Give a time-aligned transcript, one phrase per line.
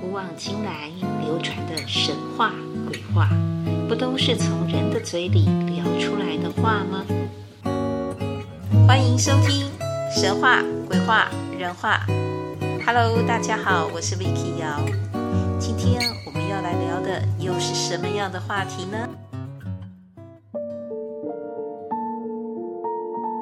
[0.00, 0.88] 古往今来
[1.22, 2.54] 流传的神话
[2.88, 3.28] 鬼话，
[3.86, 7.04] 不都是从人的嘴里聊出来的话吗？
[8.88, 9.66] 欢迎收听
[10.10, 11.28] 神话鬼话
[11.58, 12.06] 人话。
[12.86, 14.80] Hello，大家好，我是 Vicky 瑶。
[15.58, 19.06] 今天我们要来聊的又是什么样的话题呢？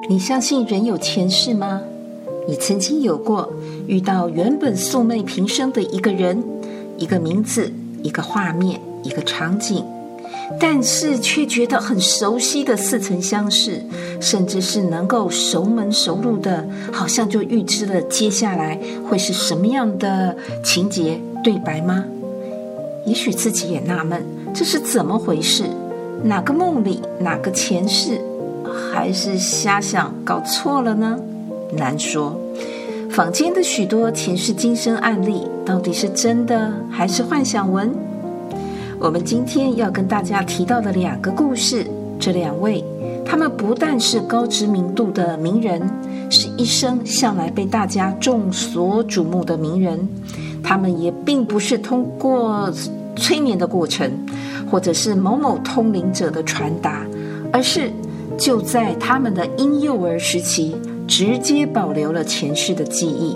[0.09, 1.81] 你相信人有前世吗？
[2.49, 3.53] 你曾经有过
[3.85, 6.43] 遇到原本素昧平生的一个人、
[6.97, 9.85] 一个名字、一个画面、一个场景，
[10.59, 13.83] 但是却觉得很熟悉的似曾相识，
[14.19, 22.03] 甚至是能够熟门熟路的，好像就预知了接下来会是什么样的情节对白吗？
[23.05, 24.25] 也许自己也纳闷，
[24.55, 25.65] 这是怎么回事？
[26.23, 26.99] 哪个梦里？
[27.19, 28.19] 哪个前世？
[28.91, 31.19] 还是瞎想搞错了呢？
[31.71, 32.35] 难说，
[33.09, 37.91] 坊间的许多前世今生案例，到底是真的还是幻想文？
[38.99, 41.87] 我们今天要跟大家提到的两个故事，
[42.19, 42.83] 这两位，
[43.25, 45.81] 他们不但是高知名度的名人，
[46.29, 50.07] 是一生向来被大家众所瞩目的名人，
[50.61, 52.71] 他们也并不是通过
[53.15, 54.11] 催眠的过程，
[54.69, 57.01] 或者是某某通灵者的传达，
[57.51, 57.91] 而是
[58.37, 60.75] 就在他们的婴幼儿时期。
[61.09, 63.35] 直接保留了前世的记忆，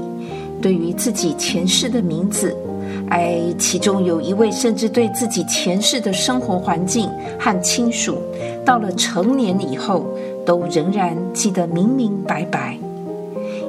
[0.62, 2.56] 对于自己前世的名字，
[3.10, 8.20] 哎，其中有一位甚至对自己前世的生活环境和亲属，
[8.64, 10.06] 到了成年以后，
[10.46, 12.78] 都仍然记得明明白白。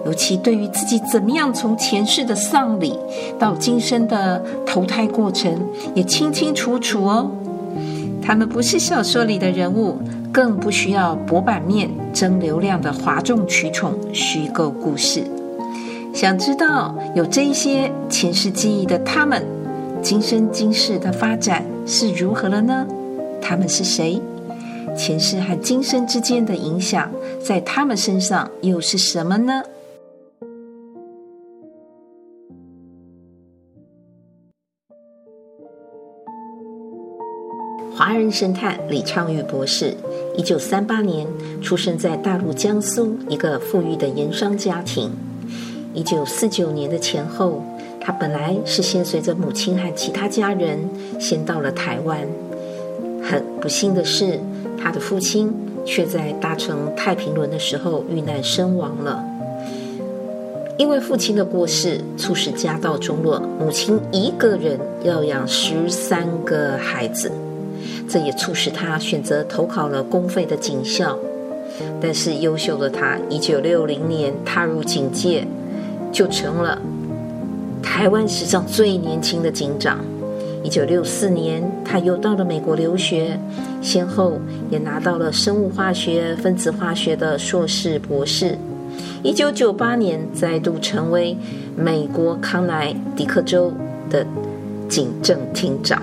[0.05, 2.93] 尤其对于自己怎么样从前世的丧礼
[3.39, 5.59] 到今生的投胎过程，
[5.95, 7.31] 也清清楚楚哦。
[8.21, 9.97] 他们不是小说里的人物。
[10.35, 15.23] 更不需要博版面、争流量的哗众取宠虚构故事。
[16.13, 19.47] 想知道有这些前世记忆的他们，
[20.03, 22.85] 今生今世的发展是如何了呢？
[23.41, 24.21] 他们是谁？
[24.97, 29.63] 前世和今生之间的影响，在他们身上又是什么呢？
[38.07, 39.95] 华人神探李昌钰博士。
[40.37, 41.27] 一九三八年
[41.63, 45.11] 出生在大陆江苏一个富裕的盐商家庭。
[45.95, 47.63] 一九四九年的前后，
[47.99, 50.79] 他本来是先随着母亲和其他家人
[51.19, 52.29] 先到了台湾。
[53.23, 54.39] 很不幸的是，
[54.77, 55.51] 他的父亲
[55.87, 59.25] 却在搭乘太平轮的时候遇难身亡了。
[60.77, 67.33] 因为父亲的过世，促使家道中落，母亲一个人要养十三个孩子。
[68.09, 71.19] 这也促使他选择投考了公费的警校，
[72.01, 75.47] 但是优秀的他，一九六零年踏入警界，
[76.13, 76.81] 就成了
[77.83, 79.99] 台湾史上最年轻的警长。
[80.63, 83.39] 一九六四年，他又到了美国留学，
[83.83, 84.39] 先后
[84.71, 88.57] 也拿到了生物化学、分子化学的硕士、博士。
[89.23, 91.37] 一九九八年，再度成为
[91.77, 93.73] 美国康乃狄克州
[94.09, 94.27] 的
[94.89, 96.03] 警政厅长。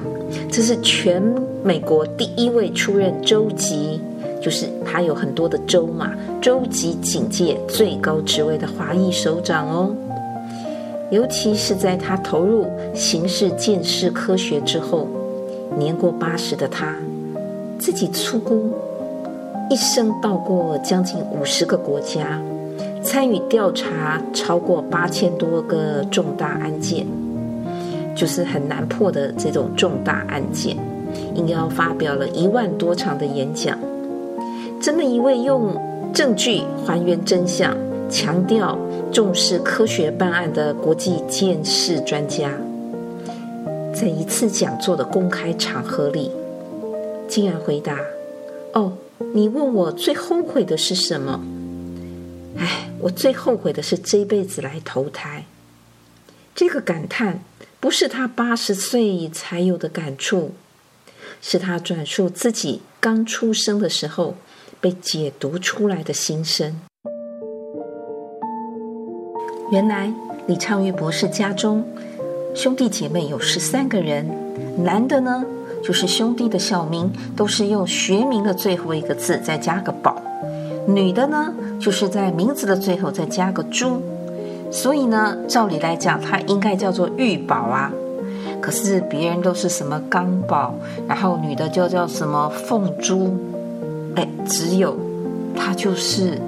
[0.51, 1.21] 这是全
[1.63, 4.01] 美国第一位出任州级，
[4.41, 6.11] 就是他有很多的州嘛，
[6.41, 9.95] 州级警界最高职位的华裔首长哦。
[11.11, 15.07] 尤其是在他投入刑事鉴识科学之后，
[15.77, 16.95] 年过八十的他，
[17.77, 18.71] 自己出估，
[19.69, 22.41] 一生到过将近五十个国家，
[23.03, 27.05] 参与调查超过八千多个重大案件。
[28.13, 30.75] 就是很难破的这种重大案件，
[31.35, 33.77] 应邀发表了一万多场的演讲。
[34.81, 35.75] 这么一位用
[36.13, 37.75] 证据还原真相、
[38.09, 38.77] 强调
[39.11, 42.51] 重视科学办案的国际鉴识专家，
[43.93, 46.31] 在一次讲座的公开场合里，
[47.27, 47.99] 竟然回答
[48.73, 48.93] ：“哦，
[49.33, 51.39] 你问我最后悔的是什么？
[52.57, 55.45] 哎，我最后悔的是这辈子来投胎。”
[56.55, 57.41] 这个感叹。
[57.81, 60.51] 不是他八十岁才有的感触，
[61.41, 64.35] 是他转述自己刚出生的时候
[64.79, 66.79] 被解读出来的心声。
[69.71, 70.13] 原来
[70.47, 71.83] 李昌钰博士家中
[72.53, 74.29] 兄弟姐妹有十三个人，
[74.83, 75.43] 男的呢
[75.83, 80.21] 就是兄弟的小名都是用学名的最后一个字再加个宝，
[80.85, 84.01] 女的呢就是在名字的最后再加个珠。
[84.71, 87.91] 所以呢，照理来讲，它应该叫做玉宝啊。
[88.61, 90.73] 可是别人都是什么刚宝，
[91.07, 93.35] 然后女的就叫什么凤珠，
[94.15, 94.95] 哎，只有
[95.55, 96.39] 她就是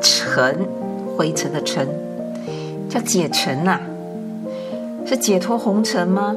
[0.00, 0.68] 尘，
[1.16, 1.88] 灰尘的尘，
[2.88, 3.80] 叫解尘呐、
[5.06, 6.36] 是解脱红尘吗？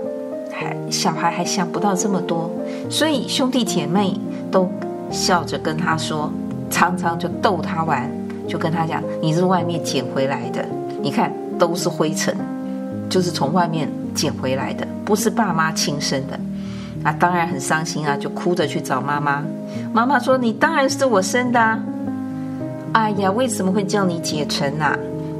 [0.51, 2.49] 还小孩还想不到这么多，
[2.89, 4.19] 所以兄弟姐妹
[4.49, 4.67] 都
[5.11, 6.31] 笑着跟他说，
[6.69, 8.09] 常常就逗他玩，
[8.47, 10.65] 就跟他讲：“你是外面捡回来的，
[11.01, 12.35] 你看都是灰尘，
[13.09, 16.37] 就是从外面捡回来的，不是爸妈亲生的。”
[17.05, 19.43] 啊，当然很伤心啊，就哭着去找妈妈。
[19.93, 21.79] 妈妈说：“你当然是我生的啊。”
[22.93, 24.97] 哎呀，为什么会叫你解尘啊？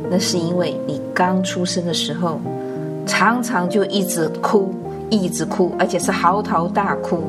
[0.09, 2.39] 那是因为你刚出生的时候，
[3.05, 4.71] 常常就一直哭，
[5.09, 7.23] 一直哭，而且是嚎啕大哭。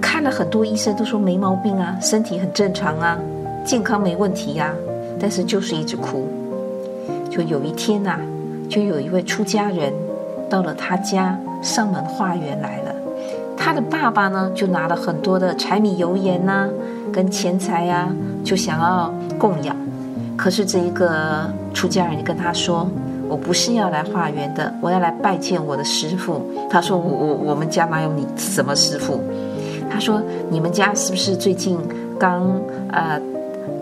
[0.00, 3.18] 看了很多医生都说没毛病啊，身体很正常啊，
[3.64, 4.72] 健康没问题呀，啊，
[5.18, 6.28] 但是就是一直哭。
[7.28, 8.18] 就有一天呐，
[8.68, 9.92] 就有一位出家人
[10.50, 12.94] 到了他家上门化缘来了。
[13.56, 16.68] 他的爸爸呢，就拿了很多的柴米油盐呐，
[17.12, 18.08] 跟钱财呀，
[18.42, 19.76] 就想要供养。
[20.36, 22.88] 可是这一个出家人就跟他说
[23.28, 29.20] ：“我不是要来化缘的，我要来拜见我的师父。”他说：“我我我们家哪有你什么师父？”
[29.92, 31.78] 他说：“你们家是不是最近
[32.18, 32.58] 刚
[32.90, 33.20] 呃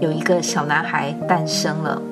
[0.00, 2.02] 有一个小男孩诞生了？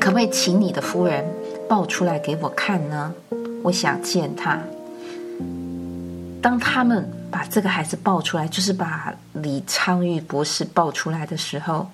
[0.00, 1.24] 可不可以请你的夫人
[1.68, 3.14] 抱出来给我看呢？
[3.62, 4.60] 我想见他。”
[6.42, 11.90] 当他们把这个孩子抱出来，就是把李昌钰博士抱出来的时候，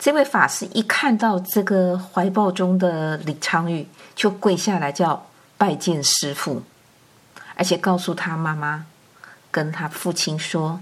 [0.00, 3.86] 这位法师一看到这个怀抱中的李昌钰，
[4.16, 6.62] 就跪下来叫拜见师父，
[7.54, 8.86] 而且告诉他妈妈，
[9.52, 10.80] 跟他父亲说：“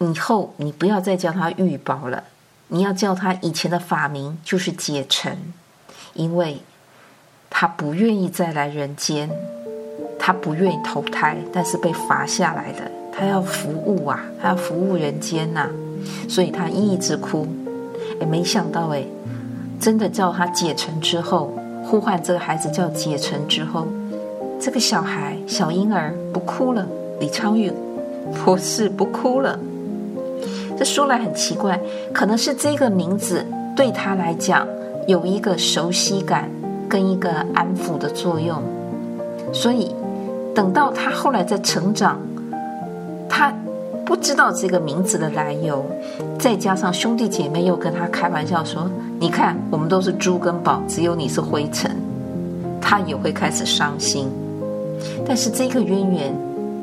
[0.00, 2.24] 以后你不要再叫他玉宝了，
[2.68, 5.54] 你要叫他以前的法名，就是解尘，
[6.18, 6.58] 因为
[7.48, 9.30] 他不愿意再来人间。”
[10.20, 15.70] 他不愿意投胎，但是被罚下来的，他要服务啊，他要服务人间呐、
[16.28, 17.46] 所以他一直哭。
[18.20, 19.04] 哎，没想到哎，
[19.80, 21.52] 真的叫他解成之后，
[21.84, 23.86] 呼唤这个孩子叫解成之后，
[24.60, 26.86] 这个小孩小婴儿不哭了，
[27.20, 27.72] 李昌钰
[28.44, 29.58] 博士不哭了。
[30.76, 31.80] 这说来很奇怪，
[32.12, 34.66] 可能是这个名字对他来讲
[35.08, 36.50] 有一个熟悉感
[36.86, 38.62] 跟一个安抚的作用，
[39.52, 39.92] 所以。
[40.54, 42.18] 等到他后来在成长，
[43.28, 43.54] 他
[44.04, 45.86] 不知道这个名字的来由，
[46.36, 48.90] 再加上兄弟姐妹又跟他开玩笑说
[49.20, 51.88] ：“你看，我们都是珠跟宝，只有你是灰尘。”
[52.82, 54.28] 他也会开始伤心。
[55.24, 56.34] 但是这个渊源，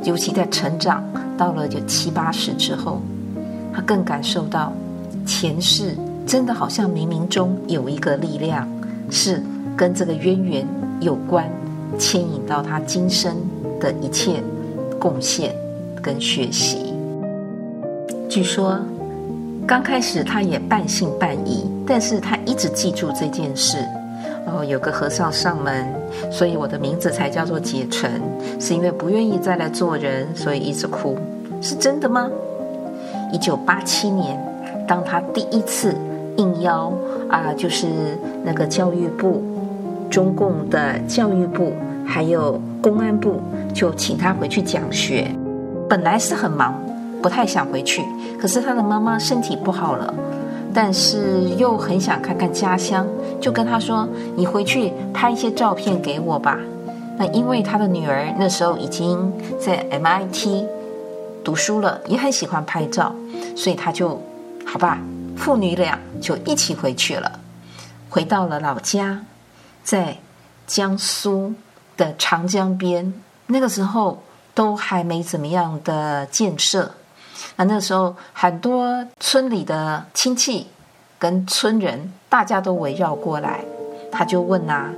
[0.04, 1.04] 尤其在成长
[1.38, 3.02] 到了就七八十之后，
[3.74, 4.72] 他更感受到
[5.26, 8.68] 前世真的好像冥冥中有一个力量，
[9.10, 9.42] 是
[9.78, 10.68] 跟这个渊源
[11.00, 11.50] 有关，
[11.98, 13.36] 牵引到他今生。
[13.78, 14.42] 的一切
[14.98, 15.54] 贡献
[16.02, 16.94] 跟学习，
[18.30, 18.80] 据说
[19.68, 23.78] 刚开始他也半信半疑，但是他一直记住这件事。
[24.48, 25.86] 哦，有个和尚上门，
[26.32, 28.10] 所以我的名字才叫做解尘，
[28.60, 31.18] 是因为不愿意再来做人，所以一直哭，
[31.62, 32.30] 是真的吗？
[33.34, 34.40] 一九八七年，
[34.88, 35.94] 当他第一次
[36.38, 36.92] 应邀
[37.30, 37.88] 啊，就是
[38.44, 39.44] 那个教育部，
[40.10, 41.74] 中共的教育部
[42.06, 43.42] 还有公安部。
[43.74, 45.30] 就请他回去讲学，
[45.90, 46.74] 本来是很忙，
[47.22, 48.02] 不太想回去。
[48.40, 50.14] 可是他的妈妈身体不好了，
[50.74, 53.06] 但是又很想看看家乡，
[53.42, 56.58] 就跟他说：“你回去拍一些照片给我吧。”
[57.20, 60.64] 那因为他的女儿那时候已经在 MIT
[61.44, 63.14] 读书了，也很喜欢拍照，
[63.58, 64.22] 所以他就
[64.66, 65.00] 好吧，
[65.38, 67.40] 父女俩就一起回去了，
[68.10, 69.24] 回到了老家，
[69.84, 70.18] 在
[70.66, 71.54] 江苏
[71.98, 73.14] 的长江边。
[73.48, 74.24] 那个时候
[74.54, 76.92] 都还没怎么样的建设，
[77.58, 80.68] 那那时候很多村里的亲戚
[81.20, 83.64] 跟村人，大家都围绕过来，
[84.12, 84.90] 他就问啊：“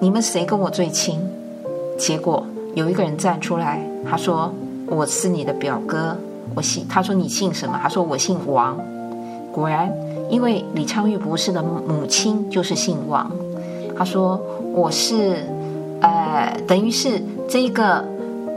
[0.00, 1.20] 你们谁跟我最亲？”
[1.98, 4.54] 结果有一个人站出来，他说
[4.88, 6.16] ：“我是你的表哥，
[6.54, 8.78] 我姓。”他说：“你姓什么？”他说：“我姓王。”
[9.52, 9.92] 果然，
[10.28, 13.30] 因为李昌钰博士的母亲就是姓王。
[13.96, 14.40] 他说
[14.74, 15.36] ：“我是。”
[16.02, 18.02] 呃，等于是这个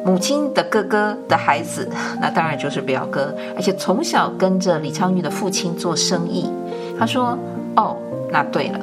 [0.05, 1.89] 母亲的哥哥的孩子，
[2.21, 6.49] 那当然就是表哥，而且从小跟着李昌钰的父亲做生意。
[6.97, 7.37] 他说
[7.75, 7.97] ：“哦，
[8.31, 8.79] 那对了，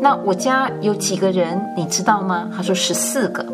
[0.00, 3.46] 那我家有几个人，你知道吗？”他说：“十四个。”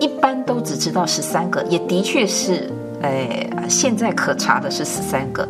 [0.00, 2.68] 一般都只知道十三个，也的确是，
[3.02, 5.46] 哎，现在可查的是十三个，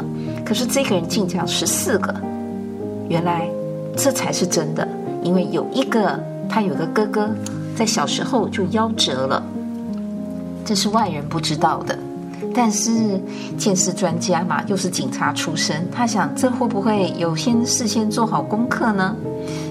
[0.46, 2.14] 可是这个人竟讲十四个，
[3.08, 3.48] 原来
[3.96, 4.86] 这才是真的，
[5.22, 6.18] 因为有一个。
[6.48, 7.28] 他有个哥哥，
[7.74, 9.42] 在小时候就夭折了，
[10.64, 11.98] 这是外人不知道的。
[12.54, 13.20] 但是
[13.58, 19.16] 鉴识专家嘛，又是警察出身，他想这会不会有先事先做好功课呢？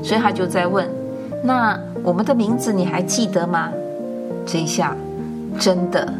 [0.04, 0.86] 所以他就在问：
[1.42, 3.72] 那我们的名字你还记得吗？”
[4.46, 4.94] 这一下，
[5.58, 6.14] 真的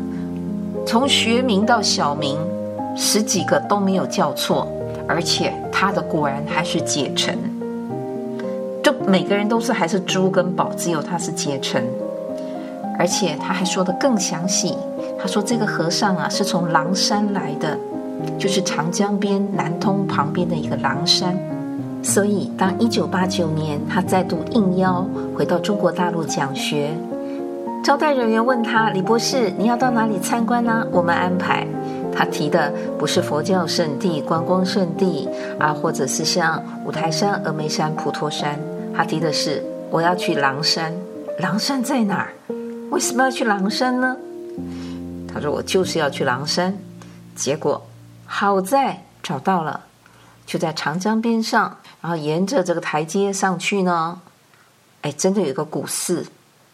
[0.88, 2.38] 从学名到小名，
[2.96, 4.68] 十几个都没有叫错，
[5.08, 7.36] 而且他的果然还是解成。
[8.82, 11.84] 就每个人都是还是珠跟宝，只有他是解成。
[12.98, 14.78] 而且他还说得更详细，
[15.20, 17.78] 他说这个和尚啊是从狼山来的，
[18.40, 21.38] 就是长江边南通旁边的一个狼山。
[22.02, 26.92] 所以当一九八九年他再度应邀回到中国大陆讲学，
[27.84, 30.88] 招待人员问他：“李博士，你要到哪里参观呢？
[30.92, 31.68] 我们安排。”
[32.16, 35.28] 他提的不是佛教圣地、观光圣地
[35.60, 38.60] 啊，或者是像五台山、峨眉山、普陀山，
[38.96, 40.94] 他提的是我要去狼山。
[41.40, 42.34] 狼山在哪儿？
[42.90, 44.16] 为什么要去狼山呢？
[45.28, 46.78] 他说：“我就是要去狼山。”
[47.36, 47.86] 结果
[48.26, 49.82] 好在找到了，
[50.46, 54.22] 就在长江边上，然后沿着这个台阶上去呢，
[55.02, 56.26] 哎，真的有一个古寺。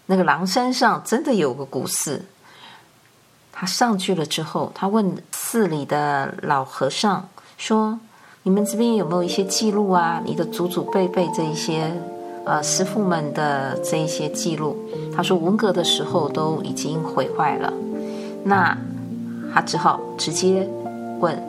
[0.05, 2.25] 那个狼山上真的有个古寺。
[3.61, 7.99] 他上去了之后，他问寺里的老和尚说
[8.41, 10.19] ：“你们这边有没有一些记录啊？
[10.25, 11.93] 你的祖祖辈辈这一些。”
[12.43, 14.75] 呃，师傅们的这一些记录，
[15.15, 17.71] 他说文革的时候都已经毁坏了，
[18.43, 18.75] 那
[19.53, 20.67] 他只好直接
[21.19, 21.39] 问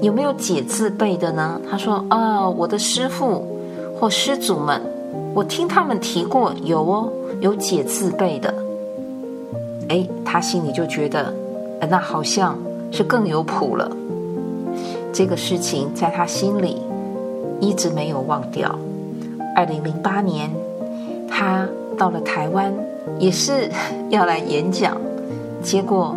[0.00, 1.60] 有没有解字辈的呢？
[1.70, 3.60] 他说啊、我的师傅
[4.00, 4.80] 或师祖们，
[5.34, 7.12] 我听他们提过有哦，
[7.42, 8.54] 有解字辈的。
[9.90, 11.34] 哎，他心里就觉得，
[11.90, 12.56] 那好像
[12.92, 13.90] 是更有谱了。
[15.12, 16.80] 这个事情在他心里
[17.60, 18.72] 一直没有忘掉。
[19.56, 20.48] 二零零八年，
[21.28, 21.66] 他
[21.98, 22.72] 到了台湾，
[23.18, 23.68] 也是
[24.10, 24.96] 要来演讲，
[25.60, 26.14] 结果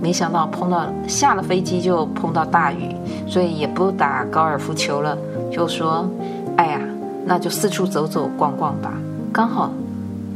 [0.00, 2.96] 没想到碰到下了飞机就碰到大雨，
[3.28, 5.14] 所以也不打高尔夫球了，
[5.52, 6.08] 就说
[6.56, 6.80] ：“哎呀，
[7.26, 8.94] 那就四处走走逛逛吧。”
[9.30, 9.70] 刚好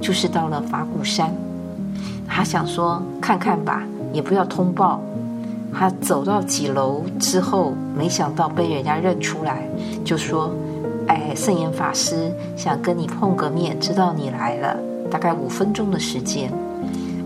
[0.02, 1.34] 就是到了法鼓山，
[2.36, 5.00] 他想说看看吧，也不要通报。
[5.72, 9.62] 他走到几楼之后，没想到被人家认出来，
[10.04, 10.50] 就说。
[11.06, 14.74] 哎，圣严法师想跟你碰个面，知道你来了，
[15.10, 16.50] 大概五分钟的时间。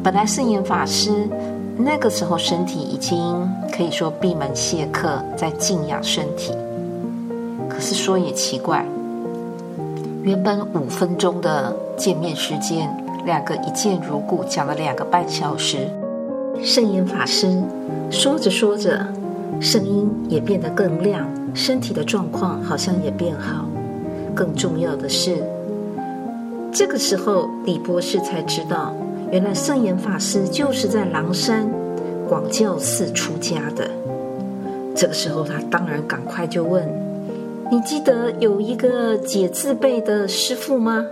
[0.02, 1.28] 本来圣严法师
[1.76, 6.52] 那个时候身体已经可以说闭门谢客，在静养身体。
[7.68, 8.84] 可是说也奇怪，
[10.24, 12.92] 原本五分钟的见面时间，
[13.28, 15.86] 两个一见如故，讲了两个半小时。
[16.62, 17.62] 圣严法师
[18.10, 19.06] 说着说着，
[19.60, 21.28] 声音也变得更亮。
[21.52, 23.66] 身体的状况好像也变好，
[24.34, 25.36] 更重要的是，
[26.72, 28.94] 这个时候李博士才知道，
[29.30, 31.68] 原来圣严法师就是在狼山
[32.26, 33.90] 广教寺出家的。
[34.96, 36.82] 这个时候，他当然赶快就问
[37.70, 41.04] ：“你记得有一个解字辈的师父吗？”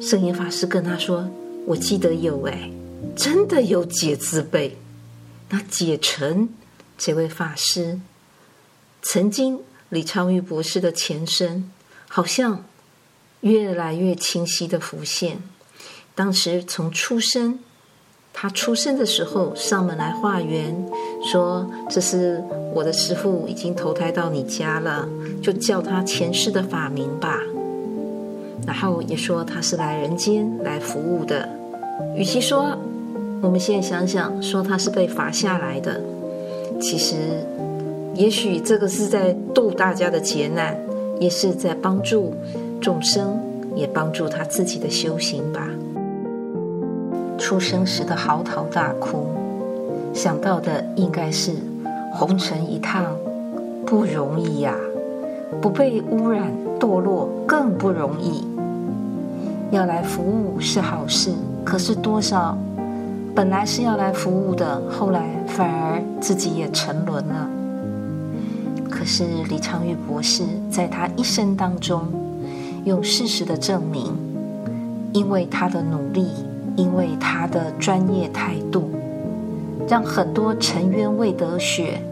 [0.00, 1.28] 圣严法师跟他说
[1.66, 2.70] ：“我记得有，哎，
[3.16, 4.78] 真的有解字辈。
[5.50, 6.48] 那解成
[6.96, 8.00] 这位法师。”
[9.02, 11.70] 曾经李昌钰博士的前身，
[12.08, 12.64] 好像
[13.40, 15.42] 越来越清晰的浮现。
[16.14, 17.58] 当时从出生，
[18.32, 20.86] 他出生的时候上门来化缘，
[21.30, 22.42] 说：“这是
[22.74, 25.08] 我的师父已经投胎到你家了，
[25.42, 27.40] 就叫他前世的法名吧。”
[28.66, 31.48] 然后也说他是来人间来服务的。
[32.14, 32.76] 与其说
[33.40, 36.00] 我们现在想想说他是被罚下来的，
[36.80, 37.16] 其实。
[38.14, 40.76] 也许这个是在度大家的劫难，
[41.20, 42.34] 也是在帮助
[42.80, 43.38] 众生，
[43.76, 45.68] 也帮助他自己的修行吧。
[47.38, 49.28] 出生时的嚎啕大哭，
[50.12, 51.52] 想到的应该是
[52.12, 53.16] 红尘一趟
[53.86, 54.74] 不容易呀，
[55.62, 56.50] 不被污染
[56.80, 58.44] 堕落更不容易。
[59.70, 61.30] 要来服务是好事，
[61.64, 62.56] 可是多少
[63.34, 67.48] 本来是要来服务的，后来反而自己也沉沦了。
[68.90, 72.02] 可是李昌钰博士在他一生当中，
[72.84, 74.16] 用事实的证明，
[75.12, 76.26] 因为他的努力，
[76.74, 78.90] 因为他的专业态度，
[79.86, 82.02] 让很多沉冤未得雪，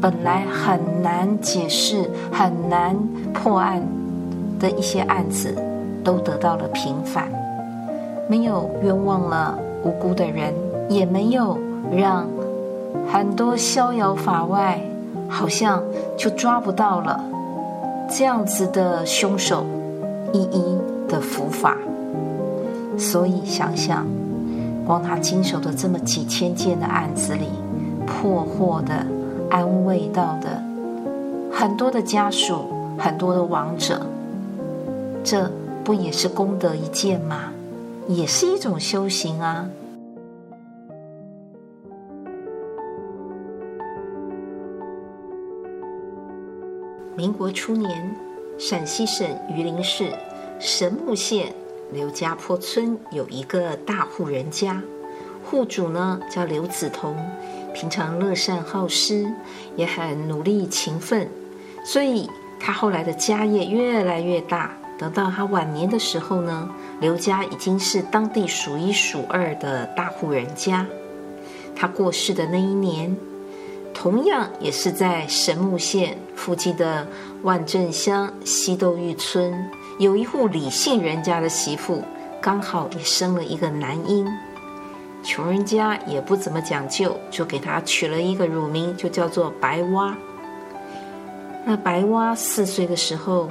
[0.00, 2.94] 本来很难解释、很难
[3.32, 3.82] 破案
[4.60, 5.56] 的一些案子，
[6.06, 7.28] 都得到了平反，
[8.28, 10.54] 没有冤枉了无辜的人，
[10.88, 11.58] 也没有
[11.90, 12.26] 让
[13.12, 14.80] 很多逍遥法外。
[15.28, 15.82] 好像
[16.16, 17.20] 就抓不到了
[18.08, 19.66] 这样子的凶手，
[20.32, 21.76] 一一的伏法。
[22.96, 24.06] 所以想想，
[24.86, 27.48] 光他经手的这么几千件的案子里，
[28.06, 29.04] 破获的、
[29.50, 30.62] 安慰到的
[31.52, 34.00] 很多的家属、很多的亡者，
[35.24, 35.50] 这
[35.86, 37.52] 不也是功德一件吗？
[38.08, 39.70] 也是一种修行啊。
[47.14, 48.16] 民国初年，
[48.58, 50.12] 陕西省榆林市
[50.58, 51.54] 神木县
[51.92, 54.82] 刘家坡村有一个大户人家，
[55.44, 57.14] 户主呢叫刘子彤，
[57.72, 59.32] 平常乐善好施，
[59.76, 61.28] 也很努力勤奋，
[61.84, 62.28] 所以
[62.58, 64.76] 他后来的家业越来越大。
[64.98, 66.68] 等到他晚年的时候呢，
[67.00, 70.86] 刘家已经是当地数一数二的大户人家。
[71.74, 73.16] 他过世的那一年。
[73.98, 77.08] 同样也是在神木县附近的
[77.42, 79.54] 万镇乡西斗玉村，
[79.98, 82.04] 有一户李姓人家的媳妇，
[82.38, 84.30] 刚好也生了一个男婴。
[85.22, 90.14] 穷人家也不怎么讲究，就给他取了一个乳名，就叫做白蛙。
[91.64, 93.48] 那白蛙四岁的时候，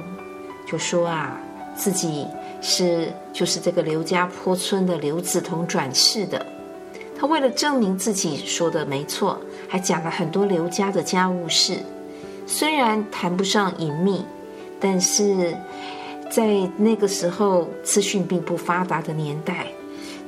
[0.66, 1.40] 就说啊，
[1.76, 2.26] 自己
[2.60, 6.44] 是就是这个刘家坡村的刘子同转世的。
[7.18, 11.78] 他为了证明自己说的没错，还讲了很多刘家的家务事。
[12.46, 14.24] 虽然谈不上隐秘，
[14.78, 15.56] 但是
[16.30, 19.66] 在那个时候资讯并不发达的年代，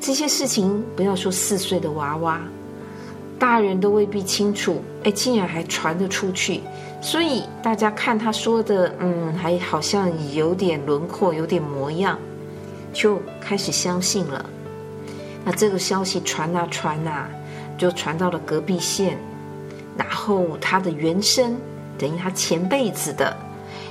[0.01, 2.41] 这些事情不要说四岁的娃娃，
[3.39, 4.83] 大人都未必清楚。
[5.05, 6.63] 哎，竟然还传得出去，
[7.01, 12.19] 所以大家看他说的，嗯，还好像有点轮廓，有点模样，
[12.93, 14.45] 就开始相信了。
[15.45, 17.29] 那这个消息传啊传啊，
[17.79, 19.17] 就传到了隔壁县，
[19.97, 21.57] 然后他的原生，
[21.97, 23.35] 等于他前辈子的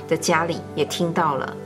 [0.06, 1.56] 的家里也听到了，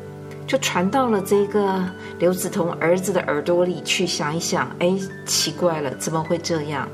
[0.47, 1.85] 就传到了这个
[2.19, 4.07] 刘子彤儿子的耳朵里去。
[4.07, 4.97] 想一想，哎，
[5.27, 6.89] 奇怪了，怎么会这样？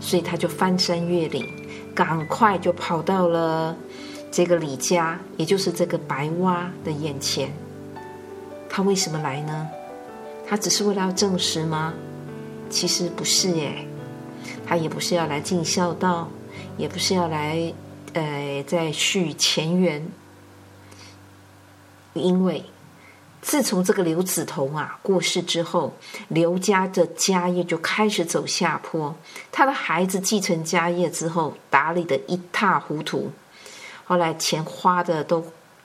[0.00, 1.46] 所以他就翻山越岭，
[1.94, 3.76] 赶快就跑到了
[4.30, 7.52] 这个李家，也就是这个白蛙的眼前。
[8.68, 9.68] 他为什么来呢？
[10.48, 11.92] 他只是为了要证实吗？
[12.70, 13.86] 其实不是耶，
[14.66, 16.28] 他也不是要来尽孝道，
[16.78, 17.72] 也不是要来，
[18.14, 20.06] 呃，再续前缘。
[22.14, 22.64] 因为
[23.42, 25.92] 自从这个刘子同啊过世之后，
[26.28, 29.14] 刘家的家业就开始走下坡，
[29.50, 33.30] 他的孩子继承家业之后，打理得一塌糊涂，
[34.04, 35.44] 后来钱花的都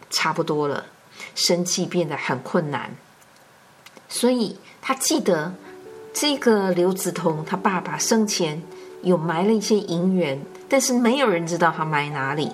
[0.10, 0.86] 差不多了，
[1.36, 2.96] 生计变得很困难，
[4.08, 5.54] 所以他记得。
[6.20, 8.64] 这个刘子同他爸爸生前
[9.04, 12.52] 有埋了一些银元，但是没有人知道他埋哪里。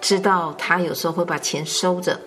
[0.00, 2.20] 知道他有时候会把钱收着，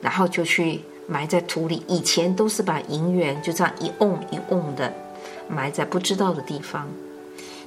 [0.00, 1.82] 然后就去埋在土里。
[1.86, 4.92] 以前都是把银元就这样一瓮一瓮的
[5.48, 6.86] 埋在不知道的地方。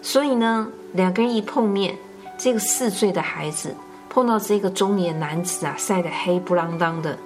[0.01, 1.95] 所以呢，两个人一碰面，
[2.37, 3.75] 这个四岁的孩子
[4.09, 7.17] 碰到这个中年男子啊，晒得黑不啷当的。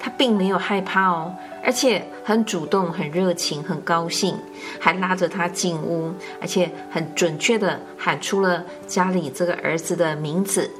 [0.00, 4.36] 他并没有害怕哦，而且很主动、很热情、很高兴，
[4.78, 10.70] 还拉着他进屋，而且很准确地喊出了家里这个儿子的名字，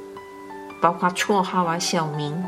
[0.79, 2.43] 包括绰号啊、小名。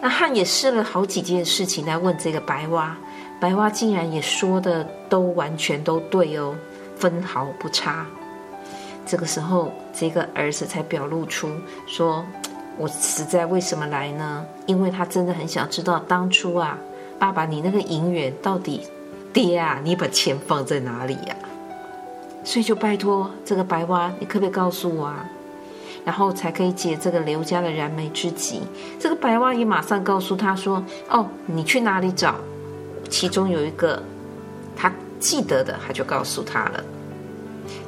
[0.00, 2.96] 那汉也试了好几件事情来问这个白蛙，
[3.40, 6.54] 白蛙竟然也说的都完全都对哦，
[6.96, 8.06] 分毫不差。
[9.04, 11.50] 这个时候，这个儿子才表露出
[11.86, 12.24] 说。
[12.78, 14.44] 我实在为什么来呢？
[14.66, 16.76] 因为他真的很想知道当初啊，
[17.18, 18.82] 爸爸你那个银元到底，
[19.32, 21.34] 爹啊，你把钱放在哪里呀？
[22.44, 25.24] 所以就拜托这个白蛙，你可不可以告诉我啊？
[26.06, 28.62] 然后才可以解这个刘家的燃眉之急。
[29.00, 32.36] 这个白蛙也马上告诉他说：“哦，你去哪里找？”
[33.10, 34.00] 其中有一个
[34.76, 36.84] 他记得的，他就告诉他了。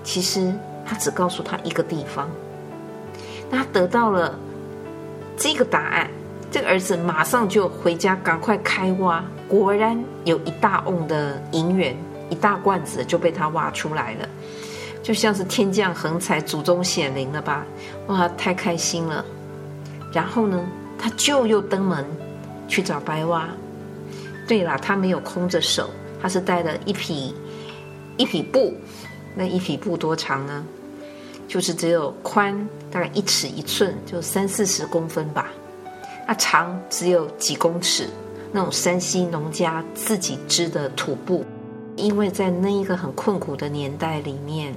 [0.02, 0.52] 其实
[0.84, 2.28] 他只告诉他一个地方，
[3.48, 4.34] 那他得到了。
[5.40, 6.10] 这个答案，
[6.50, 11.96] 这个儿子马上就回家，赶快开挖，果然有一大瓮的银元，
[12.28, 14.28] 一大罐子就被他挖出来了，
[15.08, 17.64] 就像是天降横财，祖宗显灵了吧？
[18.08, 19.24] 哇，太开心了！
[20.12, 20.62] 然后呢，
[20.98, 22.04] 他就又登门
[22.68, 23.48] 去找白蛙。
[24.46, 25.88] 对了，他没有空着手，
[26.20, 27.34] 他是带了一匹
[28.18, 28.74] 一匹布，
[29.34, 30.62] 那一匹布多长呢？
[31.48, 35.48] 就是只有宽大概一尺一寸，就三四十公分吧。
[36.26, 38.10] 那长只有几公尺，
[38.52, 41.46] 那种山西农家自己织的土布。
[41.96, 44.74] 因为在那一个很困苦的年代里面，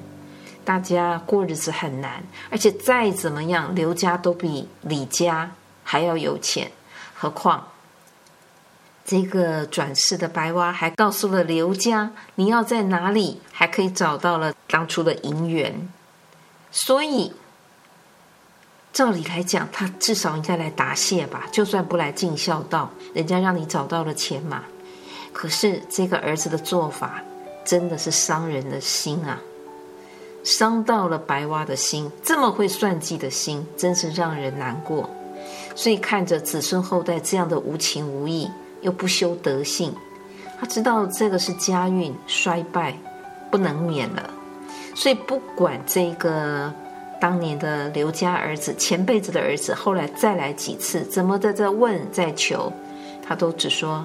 [0.64, 5.52] 大家过日子很难，而且再怎么样，刘家都比李家
[5.84, 6.72] 还要有钱。
[7.14, 7.68] 何况
[9.04, 15.90] 这个转世的白蛙还告诉了刘家，你要在哪里还可以找到了当初的银元。
[16.72, 17.34] 所以，
[18.94, 24.64] 照理来讲，他至少应该来答谢吧，就算不来尽孝道，人家让你找到了钱嘛。
[25.34, 27.22] 可是这个儿子的做法
[27.66, 29.40] 真的是伤人的心啊，
[30.44, 35.10] 伤到了白蛙的心，这么会算计的心，真是让人难过。
[35.76, 38.50] 所以看着子孙后代这样的无情无义，
[38.82, 39.94] 又不修德性，
[40.60, 42.98] 他知道这个是家运衰败，
[43.50, 44.30] 不能免了。
[44.94, 46.72] 所以不管这个
[47.20, 52.72] 当年的刘家儿子，前辈子的儿子，后来再来几次，怎么的在问在求，
[53.26, 54.04] 他都只说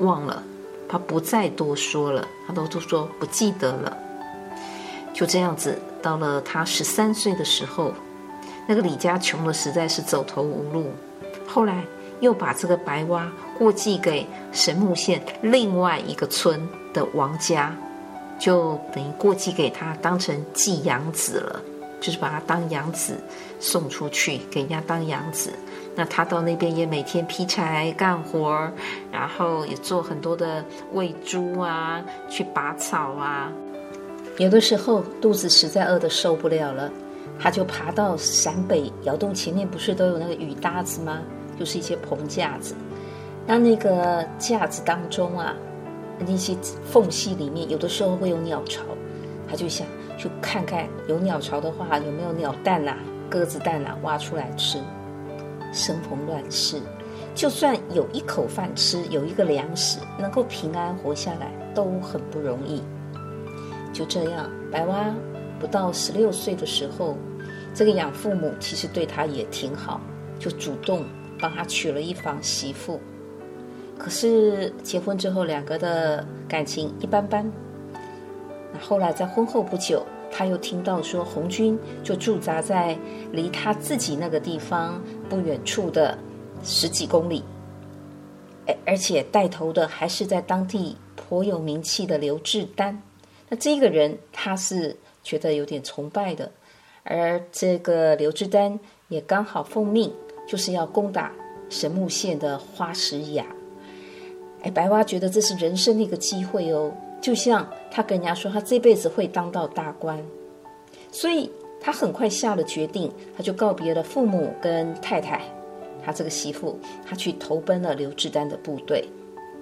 [0.00, 0.42] 忘了，
[0.88, 3.96] 他不再多说了，他都都说不记得了。
[5.18, 7.92] 就这样子，到了他十三岁的时候。
[8.68, 10.92] 那个李家穷的实在是走投无路，
[11.46, 11.82] 后来
[12.20, 13.26] 又把这个白蛙
[13.56, 17.74] 过继给神木县另外一个村的王家，
[18.38, 21.62] 就等于过继给他，当成继养子了，
[21.98, 23.16] 就是把他当养子
[23.58, 25.50] 送出去给人家当养子。
[25.96, 28.72] 那他到那边也每天劈柴干活儿，
[29.10, 33.50] 然后也做很多的喂猪啊，去拔草啊。
[34.38, 36.90] 有的时候肚子实在饿得受不了了。
[37.40, 41.20] 他就爬到陕北窑洞前面，不是都有那个雨搭子吗？
[41.56, 42.74] 就是一些棚架子。
[43.46, 45.54] 那那个架子当中啊，
[46.18, 48.82] 那些缝隙里面，有的时候会有鸟巢。
[49.48, 52.98] 他就想去看看，有鸟巢的话，有没有鸟蛋呐、啊、
[53.30, 54.78] 鸽子蛋、啊，挖出来吃。
[55.72, 56.80] 生逢乱世，
[57.36, 62.82] 就算有一口饭吃，有一个粮食，能够平安活下来，都很不容易。
[63.98, 65.12] 就这样，白蛙。
[65.58, 67.16] 不到十六岁的时候，
[67.74, 70.00] 这个养父母其实对他也挺好，
[70.38, 71.04] 就主动
[71.40, 73.00] 帮他娶了一房媳妇。
[73.98, 77.50] 可是结婚之后，两个的感情一般般。
[78.72, 82.96] 那后来在婚后不久，他又听到说红军就驻扎在
[83.32, 86.16] 离他自己那个地方不远处的
[86.62, 87.42] 十几公里，
[88.86, 93.02] 而且带头的还是在当地颇有名气的刘志丹。
[93.48, 94.96] 那这个人他是。
[95.24, 96.50] 觉得有点崇拜的，
[97.02, 100.10] 而这个刘志丹也刚好奉命，
[100.46, 101.30] 就是要攻打
[101.68, 103.44] 神木县的花石崖。
[104.62, 110.18] 哎，白蛙觉得这是人生的一个机会哦，就像他跟人家说，他这辈子会当到大官，
[111.12, 115.42] 所以他很快下了决定，他就告别了父母跟太太，
[116.02, 119.06] 他这个媳妇，他去投奔了刘志丹的部队。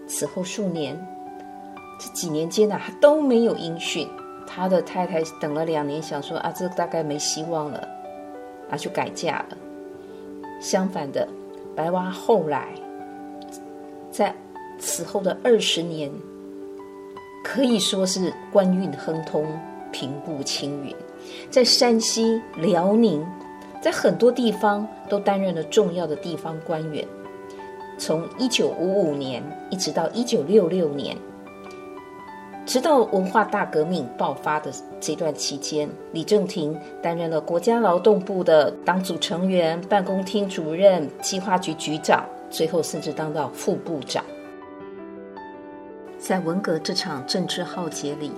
[0.07, 0.97] 此后数年，
[1.99, 4.09] 这几年间呢，他都没有音讯。
[4.49, 7.89] 他的太太等了两年，想说啊，这大概没希望了，
[8.71, 9.57] 啊，就改嫁了。
[10.61, 11.27] 相反的，
[11.75, 12.69] 白蛙后来
[14.11, 14.33] 在
[14.79, 16.11] 此后的二十年，
[17.43, 19.45] 可以说是官运亨通，
[19.91, 20.95] 平步青云，
[21.51, 23.27] 在山西、辽宁，
[23.83, 27.05] 在很多地方都担任了重要的地方官员。
[27.99, 31.17] 从一九五五年一直到一九六六年。
[32.67, 44.25] 直到文化大革命爆发的这段期间，李正廷担任了国家劳动部的党组成员、办公厅主任、计划局局长，最后甚至当到副部长。
[46.19, 48.33] 在文革这场政治浩劫里，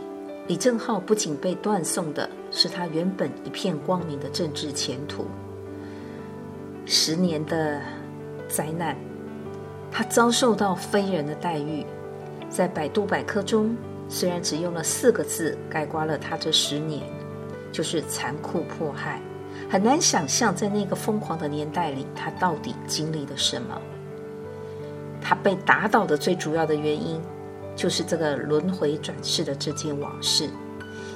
[0.47, 5.25] 李正浩不仅被断送的是他原本一片光明的政治前途，
[6.85, 7.81] 十年的
[8.47, 8.95] 灾难，
[9.91, 11.83] 他遭受到非人的待遇，
[12.51, 13.75] 在百度百科中。
[14.09, 17.03] 虽然只用了四个字概括了他这十年，
[17.71, 19.21] 就是残酷迫害，
[19.71, 23.81] 很难想象在那个疯狂的年代里，他到底经历了什么。
[25.21, 27.21] 他被打倒的最主要的原因，
[27.77, 30.49] 就是这个轮回转世的这件往事。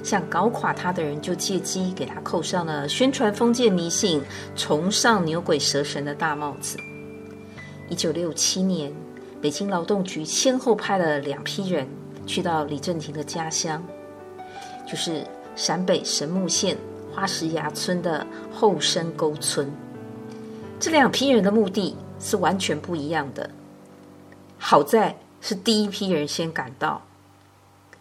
[0.03, 4.21] 想搞垮他的人，就借机给他扣上了宣传封建迷信、
[4.55, 6.77] 崇尚牛鬼蛇神的大帽子。
[7.89, 8.93] 一九六七年，
[9.41, 11.89] 北京劳动局先后派了两批人。
[12.27, 13.83] 去到李正廷的家乡，
[14.87, 16.77] 就是陕北神木县
[17.13, 19.71] 花石崖村的后深沟村。
[20.81, 23.51] 这两批人的目的是完全不一样的。
[24.59, 27.03] 好在是第一批人先赶到，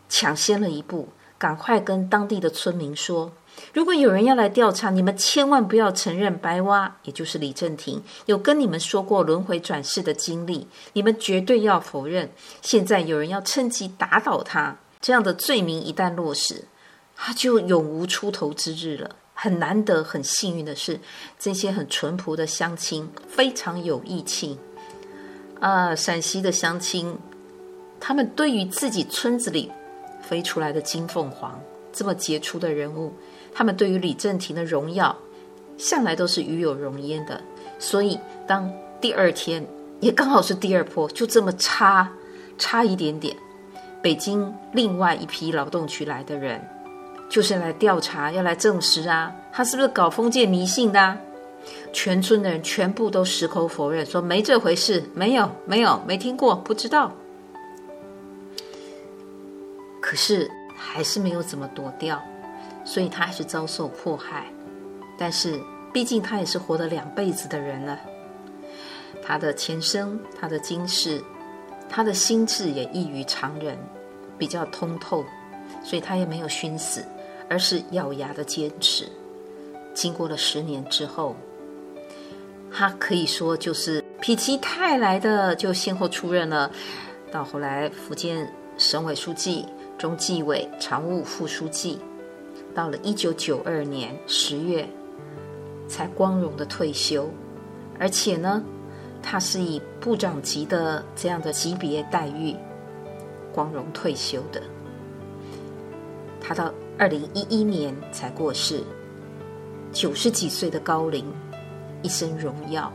[0.07, 3.31] 抢先了一步，赶快跟当地的村民说。
[3.73, 12.29] 如果有人要来调查，你们千万不要承认白蛙，也就是李正廷有跟你们说过轮回转世的经历，你们绝对要否认。
[12.61, 16.65] 现在有人要趁机打倒他，这样的罪名一旦落实，
[17.15, 19.15] 他就永无出头之日了。
[19.33, 20.99] 很难得、很幸运的是，
[21.39, 24.59] 这些很淳朴的乡亲非常有义气
[25.59, 27.17] 啊，陕西的乡亲，
[27.99, 29.71] 他们对于自己村子里
[30.21, 31.59] 飞出来的金凤凰
[31.91, 33.13] 这么杰出的人物。
[33.53, 35.15] 他们对于李正廷的荣耀，
[35.77, 37.41] 向来都是与有荣焉的，
[37.79, 39.65] 所以当第二天
[39.99, 42.11] 也刚好是第二波，就这么差
[42.57, 43.35] 差一点点，
[44.01, 46.61] 北京另外一批劳动区来的人，
[47.29, 51.17] 就是来调查，要来证实啊，他是不是搞封建迷信的？
[51.93, 57.11] 全村的人全部都矢口否认，说没这回事，没有，没有，没听过，不知道。
[60.01, 62.19] 可是还是没有怎么躲掉，
[62.91, 64.47] 所以他还是遭受迫害。
[65.17, 65.57] 但是
[65.93, 67.97] 毕竟他也是活了两辈子的人了，
[69.23, 71.23] 他的前生，他的今世，
[71.87, 73.77] 他的心智也异于常人，
[74.37, 75.23] 比较通透，
[75.81, 77.05] 所以他也没有寻死，
[77.49, 79.07] 而是咬牙的坚持。
[79.93, 81.33] 经过了十年之后。
[82.73, 86.71] 他可以说就是否极泰来的，就先后出任了，
[87.29, 89.65] 到后来福建省委书记、
[89.97, 91.99] 中纪委常务副书记，
[92.71, 94.87] 到了一九九二年十月
[95.87, 97.29] 才光荣的退休，
[97.99, 98.63] 而且呢，
[99.21, 102.55] 他是以部长级的这样的级别待遇
[103.53, 104.61] 光荣退休的。
[106.39, 108.83] 他到二零一一年才过世，
[109.91, 111.25] 九十几岁的高龄。
[112.03, 112.91] 一身荣耀，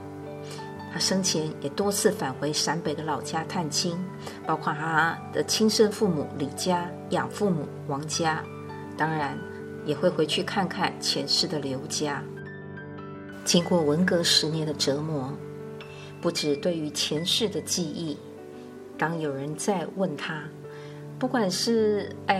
[0.93, 3.97] 他生前也多次返回陕北的老家探亲，
[4.45, 8.43] 包括他的亲生父母李家、养父母王家，
[8.97, 9.39] 当然
[9.87, 12.23] 也会回去看看前世的刘家。
[13.45, 15.33] 经过文革十年的折磨，
[16.21, 18.19] 不止对于前世的记忆，
[18.99, 20.43] 当有人在问他，
[21.19, 22.39] 不管是哎，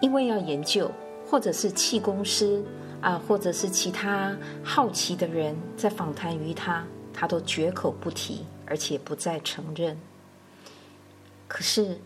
[0.00, 0.90] 因为要研究，
[1.28, 2.62] 或者是气功师。
[3.02, 9.96] 啊，或者是其他好奇的人在访谈于他，他都绝口不提，而且不再承认。
[11.46, 11.98] 可是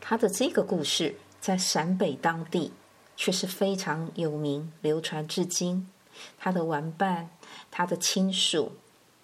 [0.00, 2.72] 他的这个故事在陕北当地
[3.18, 5.88] 却是非常有名，流传至今。
[6.38, 7.30] 他的玩伴、
[7.68, 8.72] 他的亲属，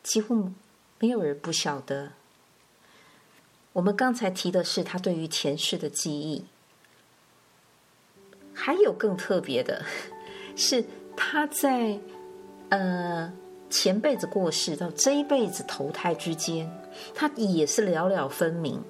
[0.02, 0.50] 几乎
[0.98, 2.10] 没有人不晓得。
[3.74, 6.44] 我们刚才提的是他对于前世的记忆，
[8.52, 9.84] 还有更特别的。
[10.56, 10.84] 是
[11.16, 12.00] 他在
[12.70, 13.32] 呃
[13.70, 16.68] 前辈子过世到这一辈子投胎之间，
[17.14, 18.82] 他也是了了分明。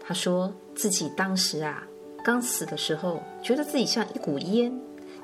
[0.00, 1.86] 他说自己当时啊
[2.22, 4.72] 刚死的时候，觉得自己像一股烟，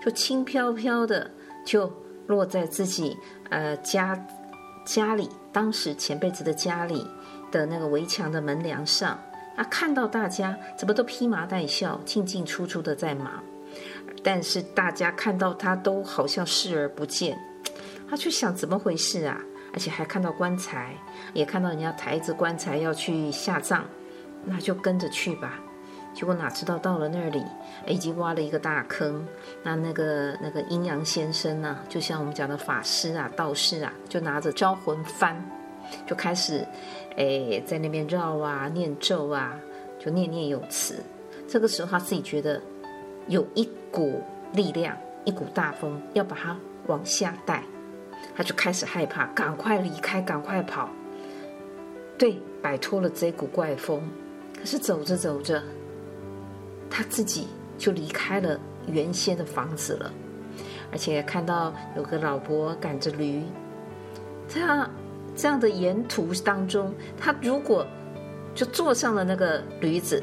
[0.04, 1.30] 就轻飘飘的
[1.64, 1.92] 就
[2.26, 3.16] 落在自己
[3.50, 4.26] 呃家
[4.84, 7.06] 家里，当时前辈子的家里
[7.50, 9.18] 的那个围墙的门梁上。
[9.56, 13.42] 啊看到大家怎么都披麻戴孝，进进出出的在忙。
[14.22, 17.38] 但是大家看到他都好像视而不见，
[18.08, 19.40] 他就想怎么回事啊？
[19.72, 20.94] 而且还看到棺材，
[21.32, 23.84] 也看到人家抬着棺材要去下葬，
[24.44, 25.58] 那就跟着去吧。
[26.16, 27.44] 结果哪知道到了那里，
[27.86, 29.24] 已经挖了一个大坑。
[29.62, 35.36] 那那个那个阴阳先生呢、就像我们讲的法师啊、道士啊，就拿着招魂幡，
[36.06, 36.66] 就开始
[37.16, 39.60] 哎在那边绕啊、念咒啊，
[39.98, 40.96] 就念念有词。
[41.46, 42.60] 这个时候他自己觉得。
[43.28, 47.60] 有一股力量，一股大风要把他往下带，
[48.36, 50.88] 他就开始害怕，赶快离开，赶快跑。
[52.16, 54.00] 对，摆脱了这股怪风。
[54.56, 55.60] 可是走着走着，
[56.90, 60.12] 他自己就离开了原先的房子了，
[60.90, 63.42] 而且看到有个老伯赶着驴。
[64.48, 64.88] 他
[65.34, 67.86] 这样的沿途当中，他如果
[68.54, 70.22] 就坐上了那个驴子。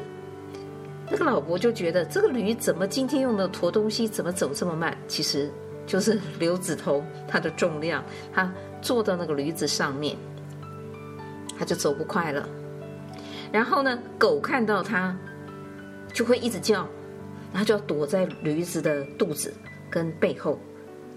[1.10, 4.96] 那个老伯就觉得这个驴怎么今天用的驮东西怎么走这么慢？
[5.06, 5.50] 其实
[5.86, 8.50] 就是刘子头他的重量，他
[8.80, 10.16] 坐到那个驴子上面，
[11.58, 12.48] 他就走不快了。
[13.52, 15.14] 然后呢，狗看到他
[16.14, 16.88] 就会一直叫，
[17.52, 19.52] 然后就要躲在驴子的肚子
[19.90, 20.58] 跟背后，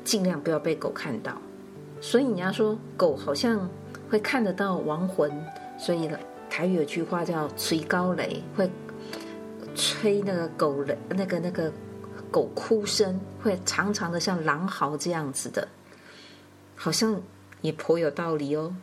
[0.03, 1.41] 尽量不要被狗看到。
[2.01, 3.69] 所以人家说狗好像
[4.09, 5.31] 会看得到亡魂，
[5.79, 6.09] 所以，
[6.49, 8.69] 台语有句话叫“吹高雷”会。
[9.79, 11.71] 吹那个狗的，那个那个
[12.31, 15.67] 狗哭声会长长的，像狼嚎这样子的，
[16.75, 17.21] 好像
[17.61, 18.75] 也颇有道理哦。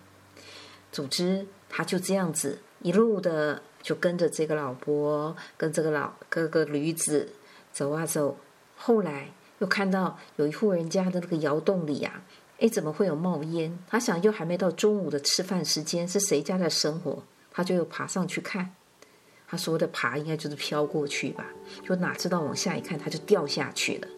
[0.92, 7.28] 总之，他就这样子一路的就跟着这个老伯，跟这个老哥哥驴子
[7.70, 8.38] 走啊走。
[8.76, 12.22] 后来又看到有一户人家的那个窑洞里啊，
[12.58, 13.78] 哎，怎么会有冒烟？
[13.86, 17.22] 他想又还没到中午的吃饭时间，是谁家在生火？
[17.52, 18.74] 他就又爬上去看。
[19.46, 21.44] 他说的爬应该就是飘过去吧，
[21.86, 24.08] 就哪知道往下一看，他就掉下去了。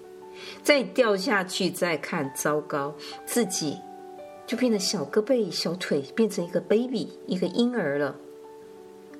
[0.62, 2.94] 再掉下去再看，糟糕，
[3.26, 3.81] 自己
[4.46, 8.14] 就变得小胳膊小腿变成一个 baby，一个婴儿了。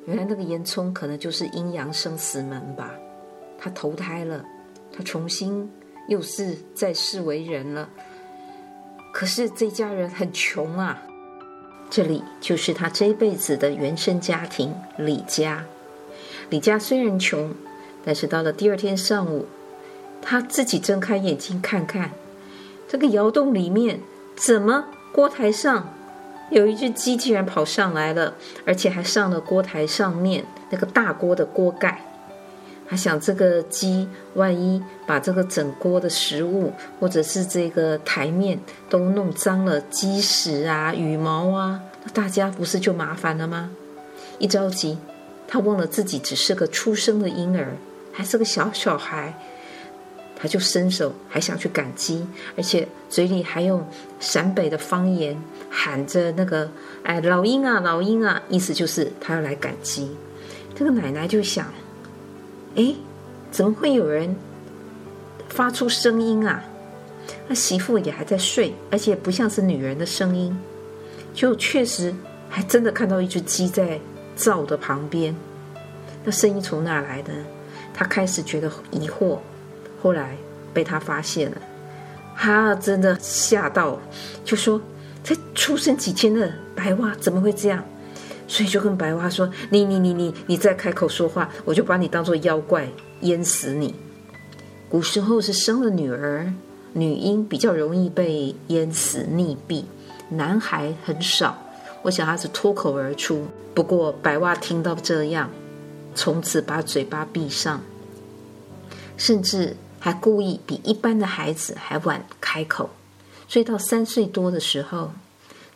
[0.06, 2.92] 原来那个烟囱可能就是阴阳生死门吧。
[3.58, 4.44] 他投胎了，
[4.96, 5.70] 他重新
[6.08, 7.88] 又是在世为人了。
[9.12, 11.02] 可是这家人很穷啊，
[11.90, 15.64] 这里就是他这辈子的原生家庭李家。
[16.50, 17.52] 李家虽然穷，
[18.04, 19.46] 但是到了第二天上午，
[20.22, 22.12] 他自己睁开眼睛看看，
[22.86, 24.00] 这个窑洞里面
[24.36, 25.92] 怎么锅台上
[26.50, 32.00] 有一只鸡竟然跑上来了，而且还上了锅台上面那个大锅的锅盖。
[32.88, 43.70] 他想，这个鸡万一把这个整锅的食物，或者是这个台面都弄脏了，鸡屎啊、羽毛啊，那大家不是就麻烦了吗？
[44.38, 44.98] 一着急，
[45.48, 47.76] 他忘了自己只是个出生的婴儿，
[48.12, 49.37] 还是个小小孩，
[50.37, 53.85] 他就伸手还想去赶鸡，而且嘴里还用
[54.20, 55.37] 陕北的方言
[55.70, 56.70] 喊着那个
[57.03, 60.14] “哎，老鹰啊，老鹰啊”，意思就是他要来赶鸡。
[60.75, 61.66] 这个奶奶就想。
[62.77, 62.94] 哎，
[63.51, 64.37] 怎么会有人
[65.49, 66.62] 发出声音啊？
[67.49, 70.55] 那媳妇也还在睡，而且不像是女人的声音，
[71.33, 72.14] 就确实
[72.51, 73.99] 还真的看到一只鸡在
[74.37, 75.35] 灶的旁边。
[76.22, 77.33] 那声音从哪来的？
[77.94, 79.38] 他开始觉得疑惑，
[80.06, 80.36] 后来
[80.72, 81.56] 被他发现了，
[82.36, 83.98] 他真的吓到，
[84.44, 84.80] 就说
[85.24, 87.82] ：“才出生几天的白蛙怎么会这样？”
[88.46, 92.88] 所以就跟白蛙说：“你你你你你再开口说话，我就把你当做妖怪
[93.22, 93.96] 淹死你。”
[94.88, 96.52] 古时候是生了女儿，
[96.92, 99.86] 女婴比较容易被淹死溺毙，
[100.28, 101.58] 男孩很少。
[102.02, 103.46] 我想他是脱口而出。
[103.74, 105.50] 不过白蛙听到这样，
[106.14, 107.82] 从此把嘴巴闭上，
[109.16, 112.90] 甚至还故意比一般的孩子还晚开口。
[113.48, 115.12] 所以到三岁多的时候。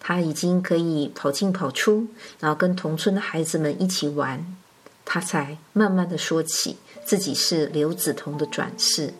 [0.02, 2.06] 他已经可以跑进跑出，
[2.40, 4.56] 然后跟同村的孩子们一起玩。
[5.04, 9.12] 他才慢慢的说起自己是刘梓彤的转世，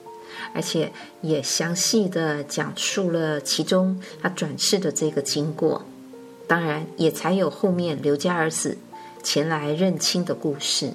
[0.54, 5.84] 而且也详细的讲述了其中他转世的这个经过。
[6.48, 8.78] 当然，也才有后面刘家儿子
[9.22, 10.94] 前来认亲的故事。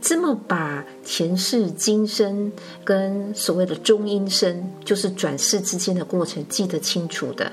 [0.00, 2.52] 这么把前世今生
[2.84, 7.52] 跟所谓的中阴身，就是转世之间的过程记得清楚的。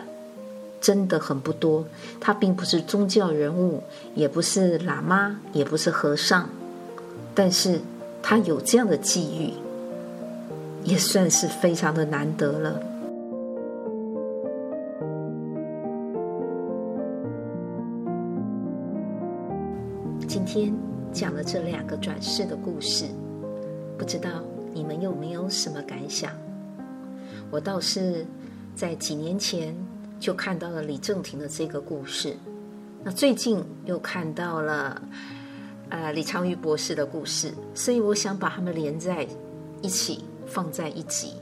[0.80, 1.84] 真的很不多，
[2.20, 3.82] 他并不是宗教人物，
[4.14, 6.48] 也不是喇嘛，也不是和尚，
[7.34, 7.82] 但是
[8.22, 9.54] 他有这样的际遇，
[10.84, 12.80] 也算是非常的难得了。
[20.28, 20.72] 今天
[21.16, 23.06] 讲了这两个转世的故事，
[23.98, 26.30] 不知道你们有没有什么感想？
[27.50, 28.26] 我倒是
[28.76, 29.74] 在几年前。
[30.18, 32.38] 就看到了李正廷的这个故事，
[33.04, 35.00] 那最近又看到了，
[35.90, 39.28] 呃，李昌钰博士的故事，所以我想把他们连在
[39.82, 41.34] 一起放在一集，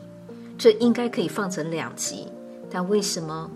[0.57, 2.27] 这应该可以放成两集。
[2.69, 3.49] 但为什么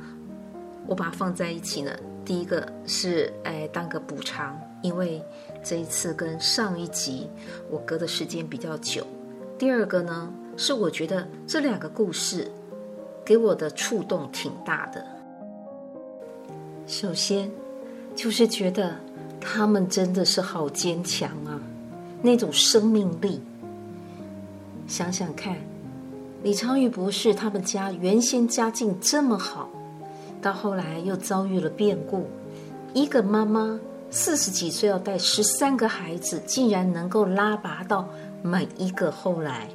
[0.85, 1.91] 我把它放在一起呢？
[2.23, 5.21] 第一个是哎当个补偿，因为
[5.67, 7.27] 这一次跟上一集
[7.69, 9.05] 我隔的时间比较久。
[9.57, 12.49] 第二个呢，是我觉得这两个故事。
[13.25, 15.05] 给我的触动挺大的。
[16.87, 17.51] 首先，
[18.15, 18.95] 就是觉得
[19.41, 21.59] 他们真的是好坚强啊，
[22.21, 23.41] 那种生命力。
[24.87, 25.57] 想想看，
[26.41, 29.69] 李昌钰博士他们家原先家境这么好，
[30.41, 32.27] 到后来又遭遇了变故，
[32.93, 33.77] 一个妈妈
[34.09, 38.07] 四十几岁要带十三个孩子，竟然能够拉拔到
[38.41, 39.69] 每一个后来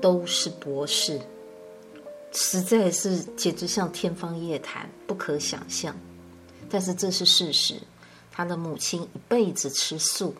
[0.00, 1.20] 都是博士。
[2.32, 5.96] 实在是简直像天方夜谭，不可想象。
[6.68, 7.76] 但是这是事实。
[8.30, 10.34] 他的母亲一辈子吃素，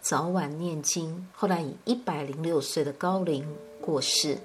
[0.00, 3.46] 早晚念经，后来以一百零六岁的高龄
[3.80, 4.38] 过世，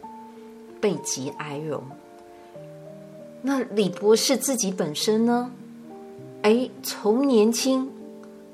[0.80, 1.84] 背极哀荣。
[3.42, 5.50] 那李博士自己本身呢？
[6.44, 7.92] 哎，从年轻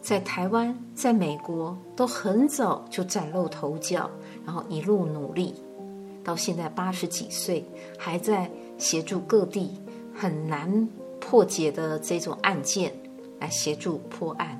[0.07, 4.09] 在台湾、在美国都很早就崭露头角，
[4.45, 5.53] 然后一路努力。
[6.23, 7.65] 到现在八十几岁，
[7.97, 9.71] 还在协助各地
[10.15, 10.87] 很难
[11.19, 12.93] 破解的这种案件，
[13.41, 14.57] 来协助破案，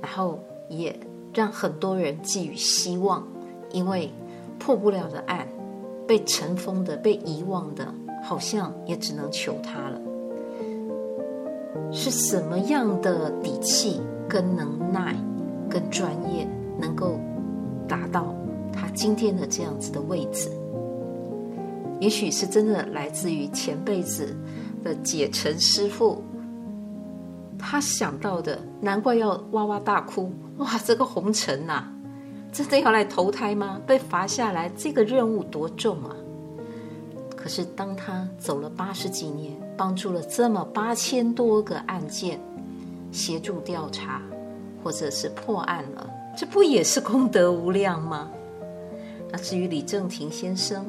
[0.00, 0.38] 然后
[0.70, 0.98] 也
[1.34, 3.28] 让很多人寄予希望，
[3.72, 4.10] 因为
[4.58, 5.46] 破不了的案，
[6.08, 7.92] 被尘封的、被遗忘的，
[8.24, 10.00] 好像也只能求他了。
[11.92, 15.16] 是什么样的底气、跟能耐、
[15.68, 16.46] 跟专业，
[16.78, 17.18] 能够
[17.88, 18.34] 达到
[18.72, 20.50] 他今天的这样子的位置？
[21.98, 24.34] 也许是真的来自于前辈子
[24.82, 26.22] 的解尘师傅，
[27.58, 30.32] 他想到的，难怪要哇哇大哭。
[30.58, 31.84] 哇，这个红尘呐，
[32.52, 33.80] 真的要来投胎吗？
[33.86, 36.14] 被罚下来，这个任务多重啊！
[37.36, 42.38] 可是当他走了八十几年，帮助了这么八千多个案件，
[43.10, 44.20] 协助调查，
[44.84, 46.06] 或者是破案了，
[46.36, 48.30] 这不也是功德无量吗？
[49.32, 50.84] 那至于李正廷先生，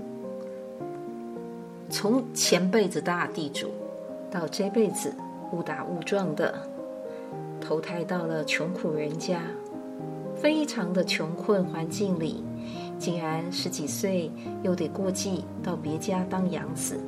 [1.89, 3.69] 从前辈子大地主，
[4.29, 5.13] 到这辈子
[5.53, 6.53] 误打误撞的
[7.61, 9.39] 投胎到了穷苦人家，
[10.35, 12.43] 非常的穷困环境里，
[12.99, 14.29] 竟然十几岁
[14.63, 16.99] 又得过继到别家当养子，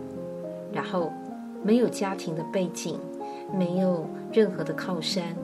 [0.72, 1.12] 然后
[1.64, 3.00] 没有家庭的背景，
[3.52, 5.36] 没有任何的靠山，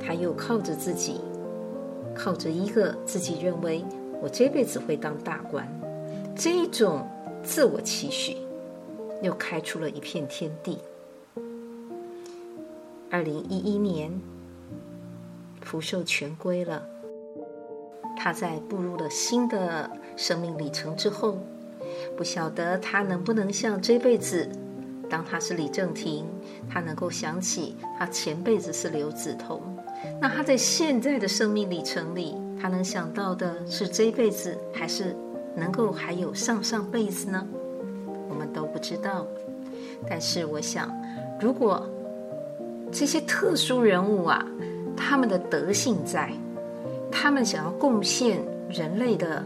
[0.00, 1.20] 他又靠着自己，
[2.14, 3.84] 靠着一个自己认为
[4.20, 5.66] 我这辈子会当大官，
[6.34, 7.06] 这种
[7.42, 8.36] 自我期许，
[9.22, 10.78] 又开出了一片天地。
[13.10, 14.20] 二零一一年，
[15.62, 16.82] 福寿全归了。
[18.16, 21.38] 他在步入了新的生命里程之后，
[22.16, 24.50] 不晓得他能不能像这辈子，
[25.08, 26.26] 当他是李正廷，
[26.68, 29.60] 他能够想起他前辈子是刘梓彤。
[30.20, 35.16] 那他在现在的生命里程里，他能想到的是这辈子，还是
[35.54, 37.46] 能够还有上上辈子呢？
[38.28, 39.26] 我们都不知道。
[40.08, 40.90] 但是我想，
[41.40, 41.88] 如果
[42.92, 44.46] 这些特殊人物啊，
[44.96, 46.30] 他们的德性在。
[47.10, 48.38] 他们想要贡献
[48.68, 49.42] 人类的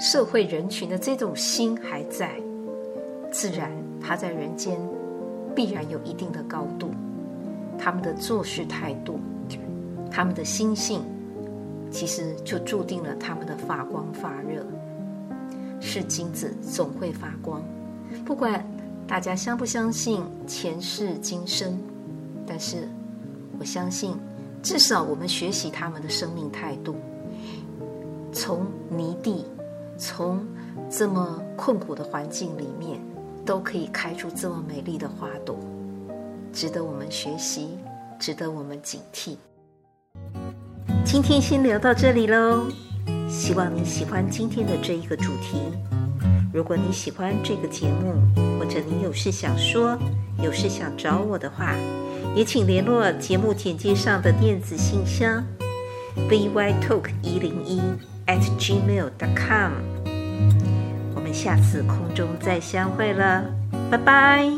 [0.00, 2.32] 社会人群的这种心还在，
[3.34, 3.68] 自然
[4.00, 4.78] 他在人间
[5.56, 6.88] 必然有一定的高度。
[7.76, 9.18] 他们的做事态度，
[10.08, 11.02] 他们的心性，
[11.90, 14.64] 其实就注定了他们的发光发热。
[15.80, 17.60] 是金子总会发光，
[18.24, 18.64] 不管
[19.04, 21.76] 大家相不相信前世今生，
[22.46, 22.88] 但是
[23.58, 24.16] 我相信。
[24.62, 26.94] 至少我们学习他们的生命态度，
[28.32, 29.44] 从泥地，
[29.98, 30.46] 从
[30.88, 32.98] 这么困苦的环境里面，
[33.44, 35.58] 都可以开出这么美丽的花朵，
[36.52, 37.76] 值得我们学习，
[38.18, 39.36] 值得我们警惕。
[41.04, 42.66] 今天先聊到这里喽，
[43.28, 45.58] 希望你喜欢今天的这一个主题。
[46.54, 48.14] 如果你喜欢这个节目，
[48.58, 49.98] 或者你有事想说，
[50.42, 51.74] 有事想找我的话，
[52.34, 55.44] 也请联络节目简介上的电子信箱
[56.30, 57.80] ，vytalk 一零一
[58.26, 59.72] at gmail dot com。
[61.34, 63.44] 下次空中再相会了，
[63.90, 64.48] 拜拜。